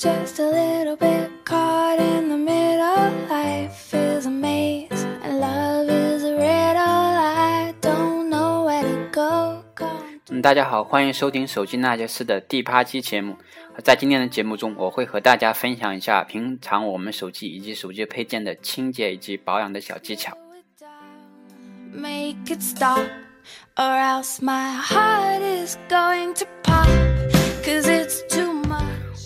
[0.00, 3.12] just a little bit caught in the middle.
[3.28, 6.78] Life is a maze and love is a riddle.
[6.80, 9.62] I don't know where to go.
[9.76, 13.36] Gone 嗯，大家好，欢迎收听手机那些事的第八期节目。
[13.84, 20.34] 在今天的节目中，我会和大家分享一下平常我们手机以及手机配件的清洁以及保养的小技巧。
[21.92, 23.00] Make it stop,
[23.76, 26.88] or else my heart is going to pop.
[27.62, 28.49] Cause it's too much.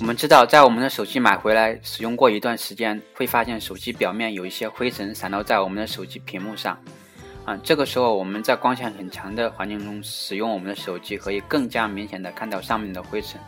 [0.04, 6.78] 我们知道，在我们的手机买回来使用过一段时间，会发现手机表面有一些灰尘散落在我们的手机屏幕上。
[7.46, 13.40] 啊，这个时候我们在光线很强的环境中使用我们的手机，可以更加明显的看到上面的灰尘，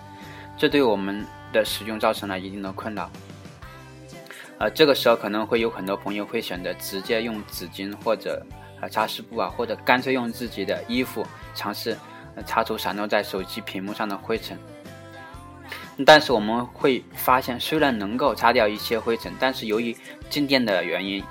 [0.56, 3.10] 这对我们的使用造成了一定的困扰。
[4.56, 8.42] 呃，这个时候可能会有很多朋友会选择直接用纸巾或者
[8.80, 11.22] 呃擦拭布啊，或者干脆用自己的衣服
[11.54, 11.94] 尝试、
[12.46, 14.58] 擦除散落在手机屏幕上的灰尘。
[16.04, 19.96] 但是我们会发现，虽然能够擦掉一些灰尘，但是由于
[20.28, 21.24] 静电的原因，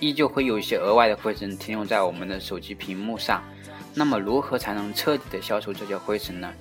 [0.00, 3.42] 依旧会有一些额外的灰尘停留在我们的手机屏幕上。
[3.94, 6.52] 那么，如何才能彻底的消除这些灰尘呢？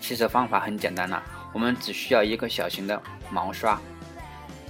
[0.00, 3.80] 其实方法很简单了，我们只需要一个小型的毛刷。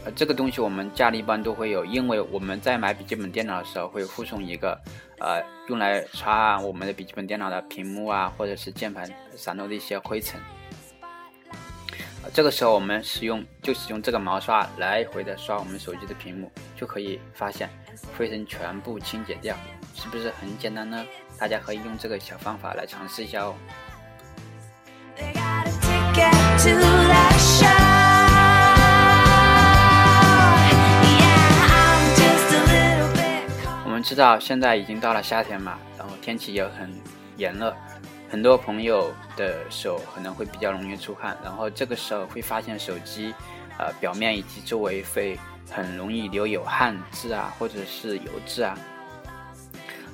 [0.04, 4.80] 呃，这个东西我们家里一般都会有，因为我们在买笔记本电脑的时候会附送一个，
[5.18, 10.40] 呃，用来刷我们的笔记本电脑的屏幕啊，或者是键盘散落的一些灰尘。
[12.28, 17.70] 呃这个时候我们使用就使用这个毛刷来回的刷我们手机的屏幕，就可以发现
[18.16, 19.56] 灰尘全部清洁掉，
[19.94, 21.02] 是不是很简单呢？
[21.38, 23.54] 大家可以用这个小方法来尝试一下哦。
[33.84, 36.92] 我们知道现在已经到了夏天嘛，然后天气也很
[37.36, 37.74] 炎热，
[38.30, 43.34] 很多朋友的手可能会比较容易出汗，然后这个时候会发现手机，
[43.78, 45.38] 呃，表面以及周围会
[45.70, 48.78] 很容易留有汗渍啊，或者是油渍啊。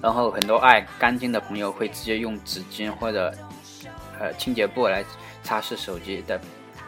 [0.01, 3.35] 然后很多爱干净的朋友会直接用纸巾或者
[4.21, 5.05] 呃清洁布来
[5.43, 6.41] 擦拭手机的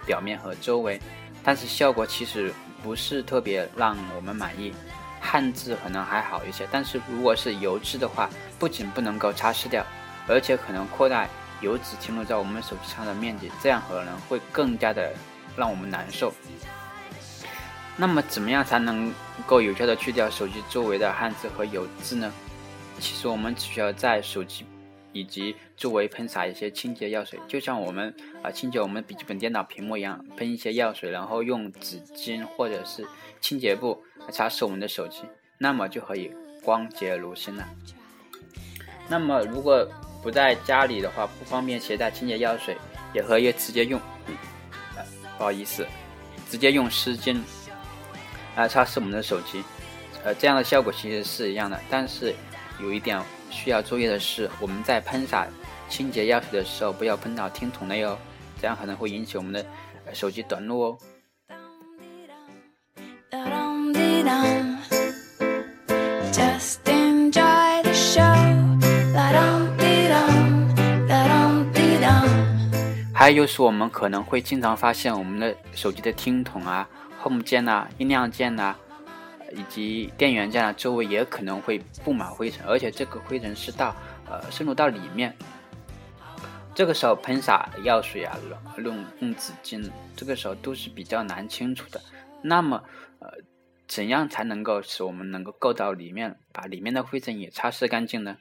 [0.07, 1.01] 表面和周围，
[1.43, 4.73] 但是效果其实不是特别让我们满意。
[5.19, 9.85] 汗渍可能还好一些，但是如果是油渍的话，不仅不能够擦拭掉，
[10.29, 11.29] 而且可能扩大
[11.61, 15.13] 油脂停留在我们手机上的面积，这样可能会更加的
[15.57, 16.33] 让我们难受。
[17.97, 19.13] 那么，怎么样才能
[19.47, 22.31] 够有效的去掉手机周围的汗渍和油渍呢？
[22.99, 24.67] 其实我们只需要在手机
[25.13, 33.07] 以及周围喷洒一些清洁药水，就像我们啊、清洁我们笔记本电脑屏幕一样，喷一些药水，然后用纸巾或者是
[33.41, 35.23] 清洁布擦拭我们的手机，
[35.57, 36.31] 那么就可以
[36.63, 37.67] 光洁如新了。
[39.09, 39.89] 那么如果
[40.27, 42.77] 不在家里的话，不方便携带清洁药水，
[43.15, 44.01] 也可以直接用，
[44.97, 45.05] 呃
[45.39, 45.87] 不好意思，
[46.51, 47.41] 直接用湿巾
[48.57, 49.63] 来擦拭我们的手机。
[50.25, 52.35] 呃，这样的效果其实是一样的，但是
[52.81, 55.47] 有一点需要注意的是，我们在喷洒
[55.89, 58.19] 清洁药水的时候，不要喷到听筒内哦，
[58.61, 59.65] 这样可能会引起我们的
[60.13, 60.99] 手机短路哦。
[73.19, 76.87] 还有就是我们可能会经常发现我们的手机的听筒啊、
[77.23, 78.77] Home 键呐、音量键呐、
[79.55, 83.97] 以及电源键啊周围也可能会布满灰尘，而且这个灰尘是到
[84.29, 85.35] 呃渗入到里面。
[86.75, 88.37] 这个时候喷洒药水啊，
[88.77, 91.99] 用用纸巾，这个时候都是比较难清除的。
[92.43, 92.85] 那么
[93.21, 93.31] 呃，
[93.89, 98.37] 怎样才能够使我们能够够到里面，把里面的灰尘也擦拭干净呢？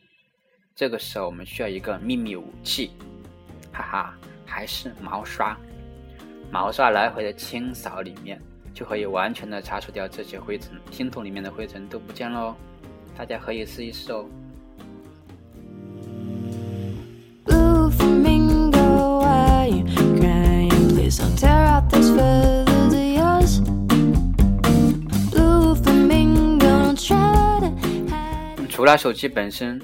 [0.76, 2.92] 这个时候我们需要一个秘密武器，
[3.72, 5.58] 哈哈，还是毛刷。
[6.52, 8.40] 毛刷来回的清扫里面，
[8.74, 12.56] 就可以完全的擦除掉这些灰尘，听筒里面的灰尘都不见了哦。
[13.18, 14.26] 大家可以试一试哦。
[28.70, 29.82] 除了手机本身，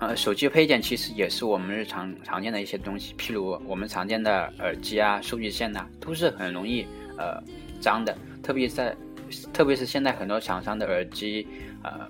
[0.00, 6.86] 呃，手机配件其实也是我们日常常见的一些东西，譬如我们常见的耳机啊、数据线呐、都是很容易
[7.18, 7.38] 呃
[7.82, 8.96] 脏的，特别在
[9.52, 11.46] 特别是现在很多厂商的耳机
[11.82, 12.08] 呃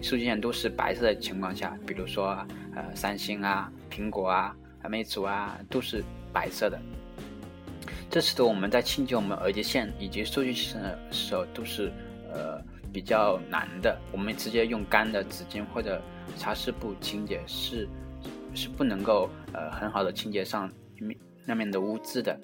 [0.00, 2.28] 数据线都是白色的情况下，比如说
[2.76, 4.54] 呃三星啊、苹果啊、
[4.88, 6.80] 魅族啊都是白色的。
[8.08, 11.90] 这使得我们在清洁我们耳机线以及数据线的时候都是
[12.32, 12.62] 呃
[12.92, 13.98] 比较难的。
[14.12, 16.00] 我们直接用干的纸巾或者
[16.36, 17.88] 擦拭布清洁是
[18.54, 22.38] 是不能够呃很好的清洁上面那面的污渍的。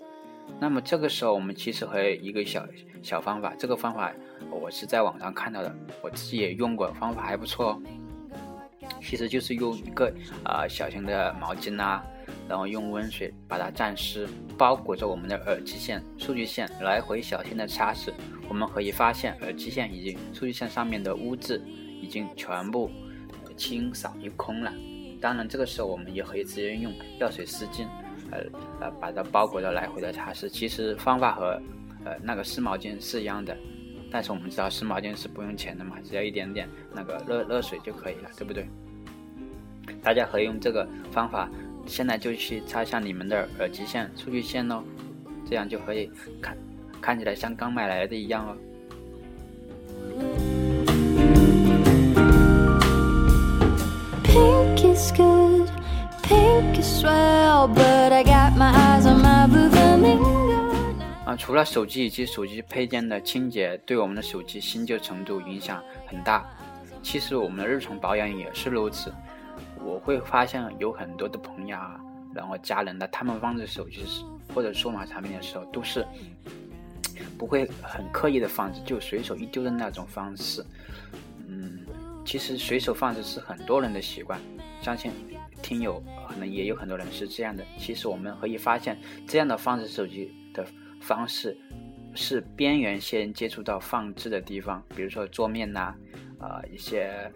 [0.58, 2.66] 那么这个时候，我们其实还有一个小
[3.02, 4.10] 小方法，这个方法
[4.50, 7.82] 我是在网上看到的，我自己也用过，方法还不错哦。
[9.02, 10.10] 其实就是用一个
[10.42, 12.02] 啊小型的毛巾呐，
[12.48, 18.12] 然后用温水把它蘸湿，包裹着我们的耳机线、数据线，来回小心的擦拭。
[18.48, 21.62] 我们可以发现，耳机线以及数据线上面的污渍
[22.00, 22.90] 已经全部
[23.56, 24.72] 清扫一空了。
[25.20, 27.86] 当然，这个时候我们也可以直接用药水湿巾。
[28.30, 28.40] 呃
[28.78, 31.58] 呃，把它包裹着来回的擦拭，其实方法和
[32.04, 33.56] 呃那个湿毛巾是一样的，
[34.10, 38.68] 但是我们知道湿毛巾是不用钱的嘛，只要一点点那个热热水就可以了，对不对？
[40.02, 41.48] 大家可以用这个方法，
[41.88, 44.82] 现在就去插一下你们的耳机线、数据线哦，
[45.48, 46.56] 这样就可以看
[47.00, 48.56] 看起来像刚买来的一样哦。
[61.24, 66.46] 啊，除了手机以及手机配件的清洁对我们的手机新旧程度影响很大，
[67.02, 69.12] 其实我们的日常保养也是如此。
[69.84, 72.00] 我会发现有很多的朋友啊，
[72.34, 74.04] 然后家人的，他们放置手机
[74.54, 76.06] 或者数码产品的时候，都是
[77.38, 80.64] 不会很刻意的放置，就随手一丢的那种方式。
[81.46, 81.80] 嗯，
[82.24, 84.38] 其实随手放置是很多人的习惯，
[84.82, 85.12] 相信。
[85.60, 88.96] 听友可能也有很多人是这样的，其实我们可以发现，
[89.26, 90.64] 这样的放置手机的
[91.00, 91.58] 方式
[92.14, 95.92] 是边缘先接触到放置的地方，比如说桌面呐，
[96.38, 97.30] 啊一些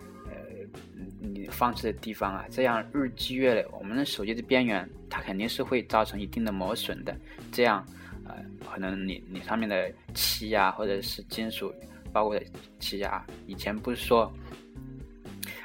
[1.52, 7.16] 放置的地方啊，这样日积月累，我们的手机的边缘它肯定是会造成一定的磨损的，
[7.52, 7.87] 这样
[8.26, 8.34] 呃
[8.69, 11.72] 可能你你上面的漆啊或者是金属
[12.12, 12.44] 包括的
[12.81, 14.32] 漆啊，以前不是说。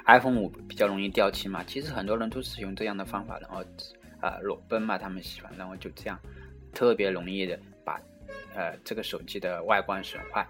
[0.09, 3.61] iPhone 五比较容易掉漆嘛，其实很多人都使用这样的方法，然后
[4.21, 6.17] 啊裸奔嘛，他们喜欢，然后就这样
[6.71, 7.99] 特别容易的把
[8.55, 10.47] 呃这个手机的外观损坏。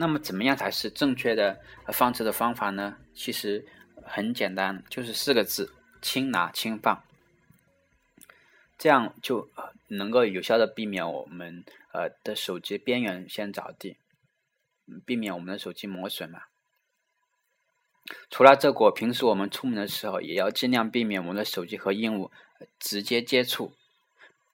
[0.00, 1.60] 那么怎么样才是正确的
[1.92, 2.98] 放置的方法呢？
[3.14, 3.66] 其实
[4.04, 7.02] 很简单，就是四个字：轻拿轻放。
[8.78, 9.50] 这样就
[9.88, 13.96] 能够有效的避免我们呃的手机边缘先着地，
[15.04, 16.42] 避免我们的手机磨损嘛。
[18.30, 22.30] 除了这个，平时我们出门的时候也要尽量避免我们的手机和硬物
[22.78, 23.74] 直接接触。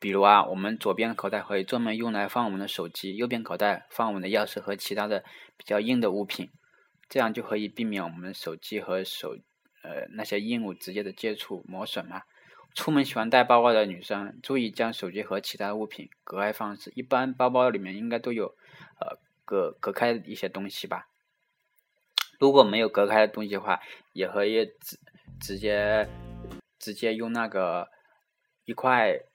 [0.04, 5.24] 比如啊，我们左边的口袋可以专门用来放我们的手机，右边口袋放我们的钥匙和其他的
[5.56, 6.50] 比较硬的物品，
[7.08, 9.30] 这样就可以避免我们手机和手
[9.82, 12.20] 呃那些硬物直接的接触磨损嘛。
[12.74, 16.92] 出门喜欢带包包的女生，注意将手机和其他物品隔开放置。
[16.94, 18.48] 一般包包里面应该都有
[19.00, 19.16] 呃
[19.46, 21.08] 隔隔开一些东西吧。
[22.38, 23.80] 如果没有隔开的东西的话，
[24.12, 24.98] 也可以直
[25.40, 26.06] 直接
[26.78, 27.88] 直接用那个
[28.66, 29.18] 一块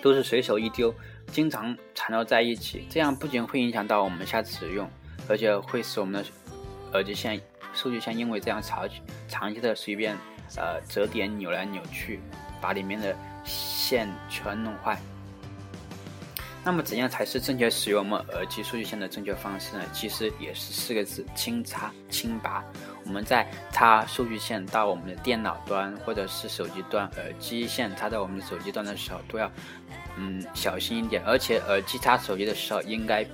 [0.00, 0.94] 都是随手一丢，
[1.32, 2.86] 经常缠绕在一起。
[2.88, 4.88] 这样不仅会影响到我们下次使用，
[5.28, 6.28] 而且会使我们的
[6.92, 7.40] 耳机线、
[7.74, 8.88] 数据线因为这样长
[9.26, 10.16] 长期的随便
[10.56, 12.20] 呃折叠扭来扭去，
[12.60, 14.96] 把里面的线全弄坏。
[16.64, 19.82] 那么怎样才是正确使用我们耳机数据线的正确方式呢？
[19.92, 22.64] 其实也是四个字：轻插轻拔。
[23.06, 29.50] 我们在插数据线到我们的电脑端或者是手机端，耳机线插在我们的手机端的时候，都要
[30.16, 31.22] 嗯小心一点。
[31.24, 33.24] 而且耳机插手机的时候，应该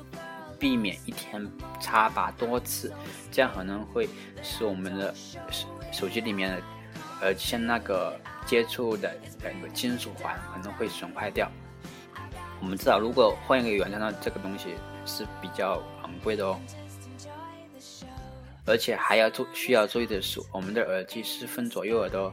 [0.58, 1.44] 避免一天
[1.80, 2.92] 插拔多次，
[3.30, 4.08] 这样可能会
[4.42, 6.62] 使我们的手手机里面的
[7.22, 8.14] 耳机线那个
[8.44, 9.10] 接触的
[9.42, 11.50] 那个金属环可能会损坏掉。
[12.60, 14.74] 我们知道，如果换一个原厂的这个东西
[15.04, 16.60] 是比较昂贵的哦，
[18.64, 22.32] 而且还要注需要注意的是，我们的耳机是分左右耳的哦。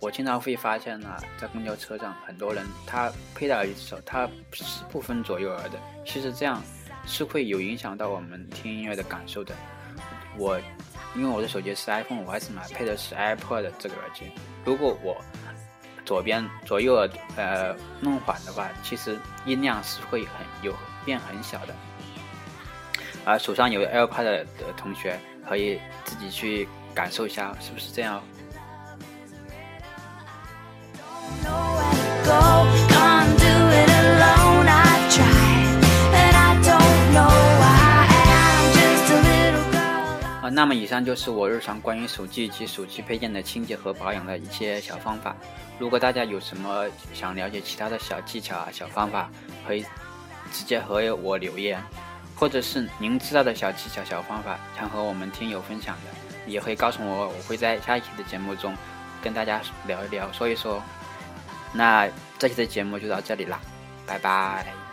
[0.00, 5.78] 我经常会发现啊，在公交车上，很多人他佩戴耳机的时候，他是不分左右耳的。
[6.04, 6.62] 其实这样
[7.06, 9.54] 是会有影响到我们听音乐的感受的。
[10.36, 10.60] 我
[11.16, 14.30] 因为我的手机是 iPhone 五 S 嘛，配的是 AirPod 的这个耳机，
[14.64, 15.16] 如果我
[16.04, 20.72] 左边左右耳呃弄反的话，其实音量是会很有
[21.04, 21.74] 变很小的。
[23.24, 25.18] 而手上有 AirPod 的同学
[25.48, 28.22] 可以自己去感受一下，是不是这样？
[40.40, 45.34] 啊，那么以上就是我日常关于手机以及手机配件的清洁和保养的一些小方法。
[45.78, 49.30] 如果大家有什么想了解其他的小技巧啊、小方法，
[49.66, 49.82] 可以
[50.52, 51.82] 直接和我留言。
[52.38, 58.76] 或者是您知道的小技巧、小方法，想和我们听友分享的，也可以告诉我，我会在下一期的节目中
[59.20, 60.80] 跟大家聊一聊、说一说。
[61.72, 63.60] 那这期的节目就到这里啦，
[64.06, 64.87] 拜拜。